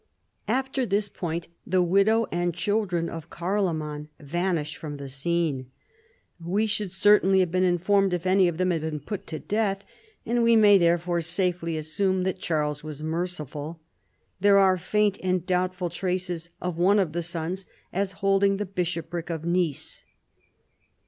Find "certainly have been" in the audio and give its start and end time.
6.91-7.61